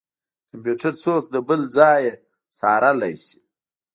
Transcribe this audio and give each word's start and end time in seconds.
کمپيوټر 0.49 0.93
څوک 1.03 1.23
د 1.29 1.35
بل 1.47 1.61
ځای 1.77 2.03
نه 2.09 2.15
څارلی 2.57 3.13
شي. 3.25 3.37